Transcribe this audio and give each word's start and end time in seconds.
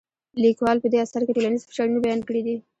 لیکوال 0.43 0.77
په 0.81 0.87
دې 0.91 0.97
اثر 1.05 1.21
کې 1.25 1.35
ټولنیز 1.35 1.61
فشارونه 1.65 1.99
بیان 2.05 2.19
کړي 2.27 2.41
دي. 2.47 2.55